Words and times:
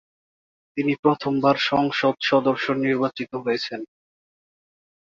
তিনি 0.77 0.93
প্রথমবার 1.03 1.55
সংসদ 1.69 2.15
সদস্য 2.29 2.65
নির্বাচিত 2.83 3.31
হয়েছেন। 3.43 3.81